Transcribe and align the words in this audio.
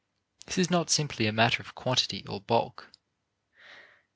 This 0.47 0.57
is 0.57 0.71
not 0.71 0.89
simply 0.89 1.27
a 1.27 1.31
matter 1.31 1.61
of 1.61 1.75
quantity 1.75 2.25
or 2.25 2.41
bulk. 2.41 2.91